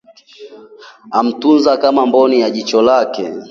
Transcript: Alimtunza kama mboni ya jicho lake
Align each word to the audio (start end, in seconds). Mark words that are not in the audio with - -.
Alimtunza 1.11 1.77
kama 1.77 2.05
mboni 2.05 2.39
ya 2.41 2.49
jicho 2.49 2.81
lake 2.81 3.33